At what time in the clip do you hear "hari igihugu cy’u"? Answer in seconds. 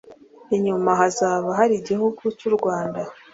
1.59-2.51